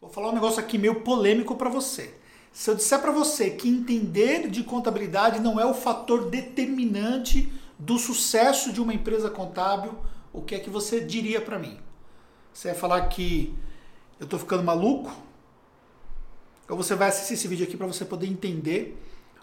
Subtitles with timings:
[0.00, 2.14] Vou falar um negócio aqui meio polêmico para você.
[2.52, 7.98] Se eu disser para você que entender de contabilidade não é o fator determinante do
[7.98, 9.98] sucesso de uma empresa contábil,
[10.32, 11.80] o que é que você diria para mim?
[12.52, 13.52] Você vai falar que
[14.20, 15.12] eu estou ficando maluco?
[16.68, 18.96] Ou você vai assistir esse vídeo aqui para você poder entender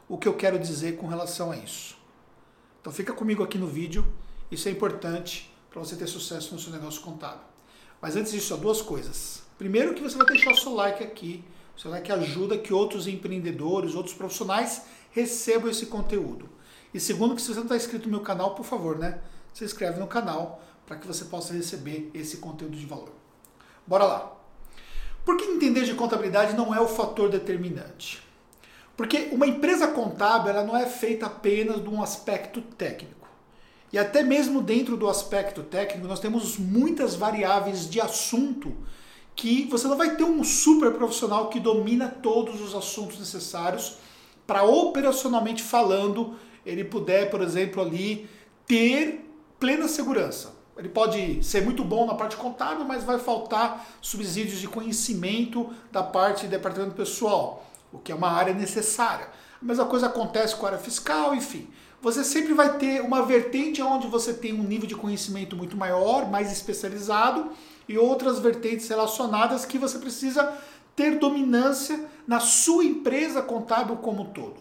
[0.08, 1.98] o que eu quero dizer com relação a isso?
[2.80, 4.06] Então fica comigo aqui no vídeo,
[4.50, 7.55] isso é importante para você ter sucesso no seu negócio contábil.
[8.02, 9.44] Mas antes disso, duas coisas.
[9.58, 11.44] Primeiro que você vai deixar o seu like aqui,
[11.76, 16.50] o seu like ajuda que outros empreendedores, outros profissionais recebam esse conteúdo.
[16.94, 19.20] E segundo que se você não está inscrito no meu canal, por favor, né?
[19.54, 23.12] Se inscreve no canal para que você possa receber esse conteúdo de valor.
[23.88, 24.36] Bora lá.
[25.24, 28.24] Por que entender de contabilidade não é o fator determinante?
[28.96, 33.25] Porque uma empresa contábil ela não é feita apenas de um aspecto técnico.
[33.96, 38.76] E até mesmo dentro do aspecto técnico, nós temos muitas variáveis de assunto
[39.34, 43.96] que você não vai ter um super profissional que domina todos os assuntos necessários
[44.46, 48.30] para operacionalmente falando, ele puder, por exemplo, ali
[48.68, 50.54] ter plena segurança.
[50.78, 56.04] Ele pode ser muito bom na parte contábil, mas vai faltar subsídios de conhecimento da
[56.04, 59.30] parte de departamento pessoal, o que é uma área necessária.
[59.62, 61.70] A mesma coisa acontece com a área fiscal, enfim.
[62.06, 66.30] Você sempre vai ter uma vertente onde você tem um nível de conhecimento muito maior,
[66.30, 67.50] mais especializado,
[67.90, 70.56] e outras vertentes relacionadas que você precisa
[70.96, 74.58] ter dominância na sua empresa contábil como um todo.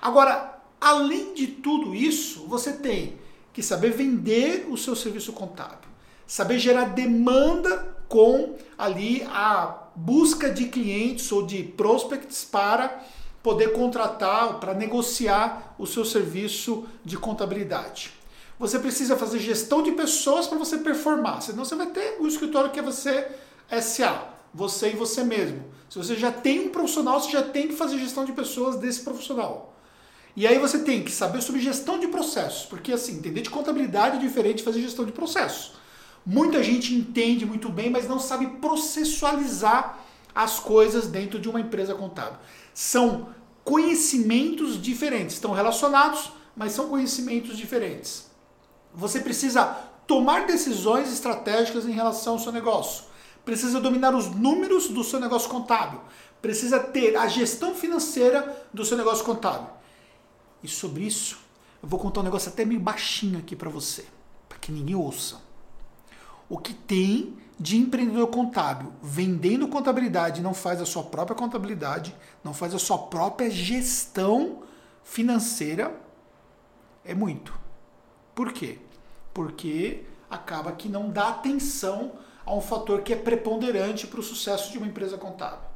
[0.00, 3.18] Agora, além de tudo isso, você tem
[3.52, 5.88] que saber vender o seu serviço contábil,
[6.24, 13.02] saber gerar demanda com ali a busca de clientes ou de prospects para
[13.46, 18.10] poder contratar, para negociar o seu serviço de contabilidade.
[18.58, 22.72] Você precisa fazer gestão de pessoas para você performar, senão você vai ter o escritório
[22.72, 23.28] que é você
[23.80, 25.62] SA, você e você mesmo.
[25.88, 29.02] Se você já tem um profissional, você já tem que fazer gestão de pessoas desse
[29.02, 29.76] profissional.
[30.34, 34.16] E aí você tem que saber sobre gestão de processos, porque assim, entender de contabilidade
[34.16, 35.74] é diferente de fazer gestão de processos.
[36.26, 40.04] Muita gente entende muito bem, mas não sabe processualizar
[40.36, 42.38] as coisas dentro de uma empresa contábil.
[42.74, 43.30] São
[43.64, 48.30] conhecimentos diferentes, estão relacionados, mas são conhecimentos diferentes.
[48.94, 49.64] Você precisa
[50.06, 53.04] tomar decisões estratégicas em relação ao seu negócio.
[53.46, 56.00] Precisa dominar os números do seu negócio contábil.
[56.42, 59.68] Precisa ter a gestão financeira do seu negócio contábil.
[60.62, 61.38] E sobre isso,
[61.82, 64.04] eu vou contar um negócio até meio baixinho aqui para você,
[64.48, 65.45] para que ninguém ouça.
[66.48, 72.14] O que tem de empreendedor contábil vendendo contabilidade não faz a sua própria contabilidade,
[72.44, 74.62] não faz a sua própria gestão
[75.02, 75.98] financeira,
[77.04, 77.58] é muito.
[78.34, 78.78] Por quê?
[79.32, 82.12] Porque acaba que não dá atenção
[82.44, 85.66] a um fator que é preponderante para o sucesso de uma empresa contábil.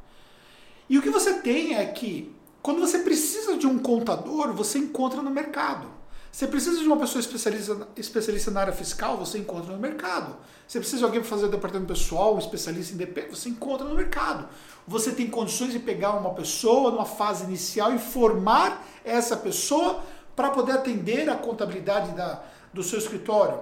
[0.89, 5.21] E o que você tem é que quando você precisa de um contador, você encontra
[5.21, 5.87] no mercado.
[6.31, 10.37] Você precisa de uma pessoa especialista, especialista na área fiscal, você encontra no mercado.
[10.65, 13.85] Você precisa de alguém para fazer o departamento pessoal, um especialista em DP, você encontra
[13.85, 14.47] no mercado.
[14.87, 20.01] Você tem condições de pegar uma pessoa numa fase inicial e formar essa pessoa
[20.33, 22.41] para poder atender a contabilidade da,
[22.73, 23.59] do seu escritório.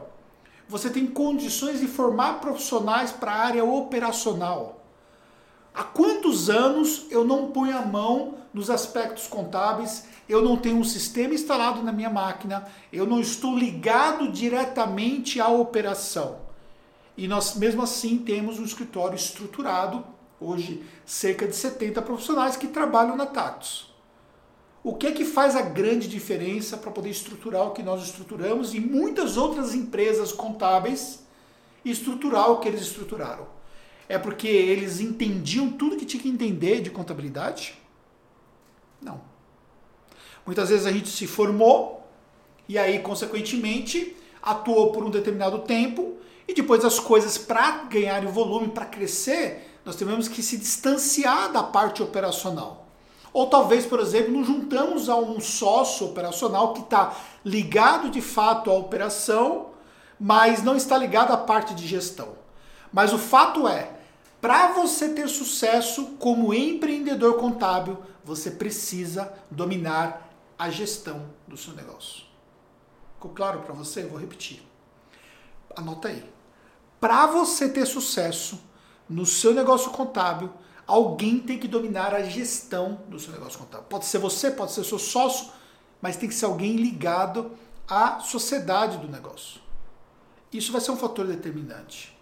[0.67, 4.78] Você tem condições de formar profissionais para a área operacional.
[5.79, 10.83] Há quantos anos eu não ponho a mão nos aspectos contábeis, eu não tenho um
[10.83, 16.41] sistema instalado na minha máquina, eu não estou ligado diretamente à operação.
[17.15, 20.03] E nós, mesmo assim, temos um escritório estruturado,
[20.37, 23.89] hoje cerca de 70 profissionais que trabalham na Tactus.
[24.83, 28.73] O que é que faz a grande diferença para poder estruturar o que nós estruturamos
[28.73, 31.23] e muitas outras empresas contábeis
[31.85, 33.58] estruturar o que eles estruturaram?
[34.09, 37.77] É porque eles entendiam tudo que tinha que entender de contabilidade?
[38.99, 39.21] Não.
[40.43, 42.07] Muitas vezes a gente se formou
[42.67, 48.69] e aí, consequentemente, atuou por um determinado tempo e depois as coisas, para ganharem volume,
[48.69, 52.87] para crescer, nós tivemos que se distanciar da parte operacional.
[53.31, 57.15] Ou talvez, por exemplo, nos juntamos a um sócio operacional que está
[57.45, 59.67] ligado de fato à operação,
[60.19, 62.29] mas não está ligado à parte de gestão.
[62.91, 63.98] Mas o fato é,
[64.41, 72.23] para você ter sucesso como empreendedor contábil, você precisa dominar a gestão do seu negócio.
[73.15, 74.03] Ficou claro para você?
[74.03, 74.61] Eu vou repetir.
[75.75, 76.23] Anota aí.
[77.01, 78.61] Para você ter sucesso
[79.09, 80.53] no seu negócio contábil,
[80.87, 83.87] alguém tem que dominar a gestão do seu negócio contábil.
[83.89, 85.51] Pode ser você, pode ser seu sócio,
[86.01, 87.51] mas tem que ser alguém ligado
[87.87, 89.59] à sociedade do negócio.
[90.51, 92.18] Isso vai ser um fator determinante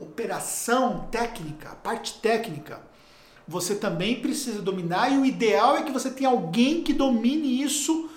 [0.00, 2.80] operação técnica, a parte técnica,
[3.46, 8.10] você também precisa dominar e o ideal é que você tenha alguém que domine isso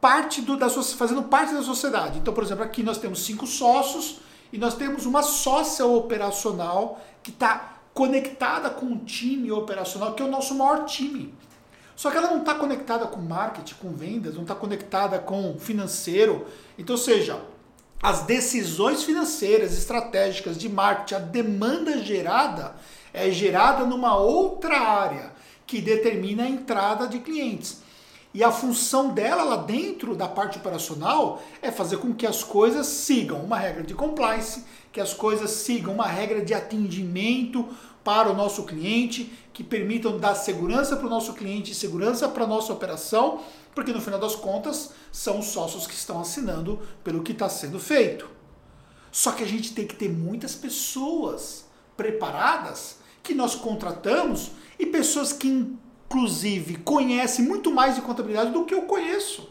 [0.00, 2.18] parte do, da, fazendo parte da sociedade.
[2.18, 4.18] Então, por exemplo, aqui nós temos cinco sócios
[4.52, 10.26] e nós temos uma sócia operacional que está conectada com o time operacional, que é
[10.26, 11.34] o nosso maior time.
[11.96, 16.46] Só que ela não está conectada com marketing, com vendas, não está conectada com financeiro.
[16.78, 17.40] Então, ou seja,
[18.02, 22.74] as decisões financeiras, estratégicas de marketing, a demanda gerada
[23.12, 25.32] é gerada numa outra área
[25.66, 27.82] que determina a entrada de clientes.
[28.32, 32.86] E a função dela lá dentro da parte operacional é fazer com que as coisas
[32.86, 37.68] sigam uma regra de compliance, que as coisas sigam uma regra de atendimento
[38.04, 42.46] para o nosso cliente, que permitam dar segurança para o nosso cliente, segurança para a
[42.46, 43.40] nossa operação,
[43.74, 47.78] porque no final das contas são os sócios que estão assinando pelo que está sendo
[47.80, 48.28] feito.
[49.10, 51.64] Só que a gente tem que ter muitas pessoas
[51.96, 55.76] preparadas que nós contratamos e pessoas que
[56.10, 59.48] inclusive, conhece muito mais de contabilidade do que eu conheço.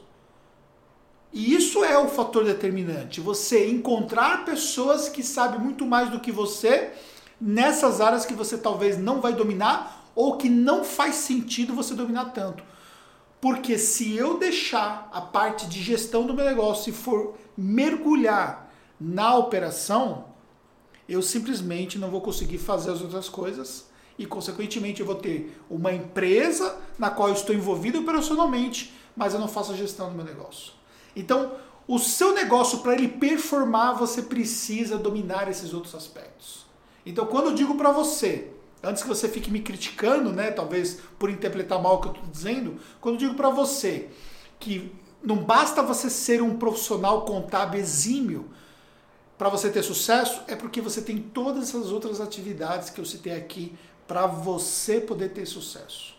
[1.32, 3.22] E isso é o fator determinante.
[3.22, 6.92] Você encontrar pessoas que sabem muito mais do que você
[7.40, 12.34] nessas áreas que você talvez não vai dominar ou que não faz sentido você dominar
[12.34, 12.62] tanto.
[13.40, 18.70] Porque se eu deixar a parte de gestão do meu negócio e for mergulhar
[19.00, 20.26] na operação,
[21.08, 23.89] eu simplesmente não vou conseguir fazer as outras coisas
[24.20, 29.40] e, consequentemente, eu vou ter uma empresa na qual eu estou envolvido operacionalmente, mas eu
[29.40, 30.74] não faço a gestão do meu negócio.
[31.16, 31.54] Então,
[31.88, 36.66] o seu negócio, para ele performar, você precisa dominar esses outros aspectos.
[37.06, 38.52] Então, quando eu digo para você,
[38.84, 42.28] antes que você fique me criticando, né, talvez por interpretar mal o que eu estou
[42.30, 44.10] dizendo, quando eu digo para você
[44.60, 44.94] que
[45.24, 48.50] não basta você ser um profissional contábil exímio
[49.38, 53.34] para você ter sucesso, é porque você tem todas essas outras atividades que eu citei
[53.34, 53.74] aqui
[54.10, 56.16] para você poder ter sucesso.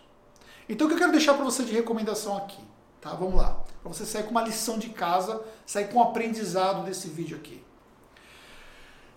[0.68, 2.62] Então o que eu quero deixar para você de recomendação aqui,
[3.00, 3.10] tá?
[3.14, 3.64] Vamos lá.
[3.82, 7.64] Para você sair com uma lição de casa, sair com um aprendizado desse vídeo aqui.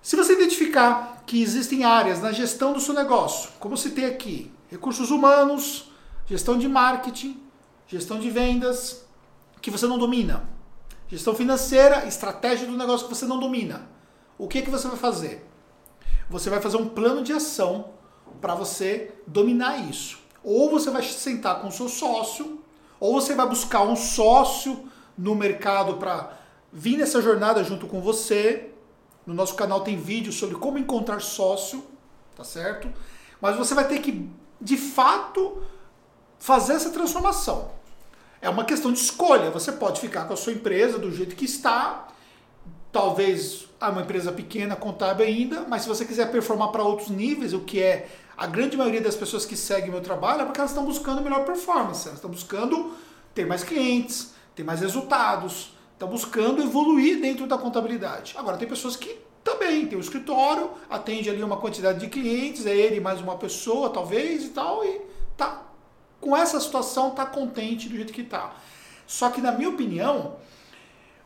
[0.01, 4.51] Se você identificar que existem áreas na gestão do seu negócio, como eu citei aqui,
[4.71, 5.91] recursos humanos,
[6.25, 7.39] gestão de marketing,
[7.85, 9.05] gestão de vendas,
[9.61, 10.49] que você não domina,
[11.07, 13.87] gestão financeira, estratégia do negócio que você não domina,
[14.35, 15.47] o que, que você vai fazer?
[16.27, 18.01] Você vai fazer um plano de ação
[18.41, 20.19] para você dominar isso.
[20.43, 22.61] Ou você vai sentar com o seu sócio,
[22.99, 26.37] ou você vai buscar um sócio no mercado para
[26.71, 28.69] vir nessa jornada junto com você.
[29.25, 31.83] No nosso canal tem vídeo sobre como encontrar sócio,
[32.35, 32.91] tá certo?
[33.39, 35.61] Mas você vai ter que, de fato,
[36.39, 37.71] fazer essa transformação.
[38.41, 39.49] É uma questão de escolha.
[39.51, 42.09] Você pode ficar com a sua empresa do jeito que está,
[42.91, 47.53] talvez é uma empresa pequena, contábil ainda, mas se você quiser performar para outros níveis,
[47.53, 50.71] o que é a grande maioria das pessoas que seguem meu trabalho é porque elas
[50.71, 52.93] estão buscando melhor performance, elas estão buscando
[53.33, 58.35] ter mais clientes, ter mais resultados, estão buscando evoluir dentro da contabilidade.
[58.37, 62.75] Agora, tem pessoas que também tem o escritório, atende ali uma quantidade de clientes, é
[62.75, 65.01] ele mais uma pessoa, talvez, e tal, e
[65.35, 65.63] tá
[66.19, 68.55] com essa situação, tá contente do jeito que tá.
[69.05, 70.37] Só que, na minha opinião,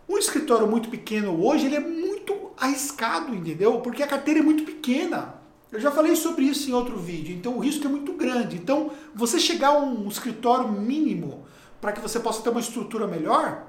[0.09, 3.79] um escritório muito pequeno hoje, ele é muito arriscado, entendeu?
[3.81, 5.35] Porque a carteira é muito pequena.
[5.71, 8.55] Eu já falei sobre isso em outro vídeo, então o risco é muito grande.
[8.55, 11.45] Então, você chegar a um escritório mínimo
[11.81, 13.67] para que você possa ter uma estrutura melhor,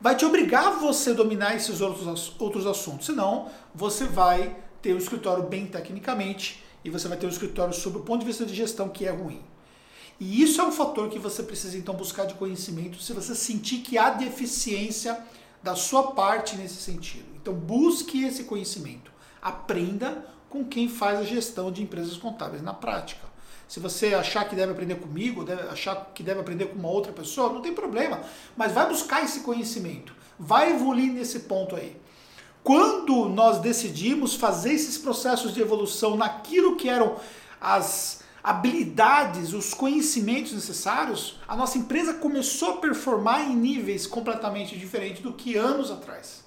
[0.00, 3.06] vai te obrigar a você dominar esses outros, outros assuntos.
[3.06, 7.98] Senão, você vai ter um escritório bem tecnicamente e você vai ter um escritório sob
[7.98, 9.40] o ponto de vista de gestão que é ruim.
[10.20, 13.78] E isso é um fator que você precisa então buscar de conhecimento se você sentir
[13.78, 15.18] que há deficiência
[15.62, 17.26] da sua parte nesse sentido.
[17.40, 19.10] Então busque esse conhecimento.
[19.40, 23.22] Aprenda com quem faz a gestão de empresas contábeis na prática.
[23.66, 27.10] Se você achar que deve aprender comigo, deve achar que deve aprender com uma outra
[27.10, 28.20] pessoa, não tem problema.
[28.54, 30.14] Mas vai buscar esse conhecimento.
[30.38, 31.96] Vai evoluir nesse ponto aí.
[32.62, 37.16] Quando nós decidimos fazer esses processos de evolução naquilo que eram
[37.58, 45.22] as habilidades, os conhecimentos necessários, a nossa empresa começou a performar em níveis completamente diferentes
[45.22, 46.44] do que anos atrás.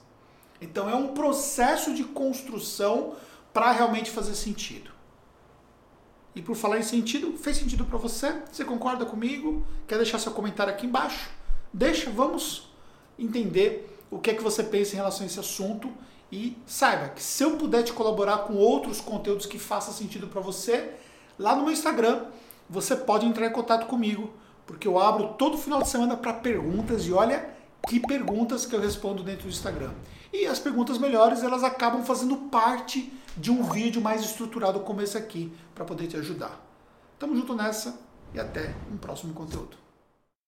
[0.62, 3.16] Então é um processo de construção
[3.56, 4.92] para realmente fazer sentido.
[6.36, 8.36] E por falar em sentido, fez sentido para você?
[8.52, 9.66] Você concorda comigo?
[9.88, 11.30] Quer deixar seu comentário aqui embaixo?
[11.72, 12.70] Deixa, vamos
[13.18, 15.90] entender o que é que você pensa em relação a esse assunto
[16.30, 20.42] e saiba que se eu puder te colaborar com outros conteúdos que façam sentido para
[20.42, 20.92] você,
[21.40, 22.26] lá no meu Instagram
[22.70, 24.34] você pode entrar em contato comigo,
[24.68, 27.52] porque eu abro todo final de semana para perguntas e olha
[27.88, 29.94] que perguntas que eu respondo dentro do Instagram.
[30.34, 35.18] E as perguntas melhores, elas acabam fazendo parte de um vídeo mais estruturado como esse
[35.18, 36.62] aqui, para poder te ajudar.
[37.20, 38.00] Tamo junto nessa
[38.34, 39.85] e até um próximo conteúdo.